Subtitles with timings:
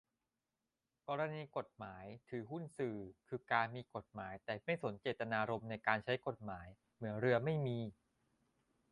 [1.07, 7.79] กรณี กฎหมาย ถือหุ้นสื่อ คือการ มีกฎหมายแต่ไม่สนเจตนารมณ์ในการใช้กฎหมาย เหมือนเรือ ไม่มี